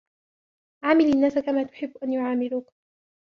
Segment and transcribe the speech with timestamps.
[0.83, 2.69] عامل الناس كما تحب أن يعاملوك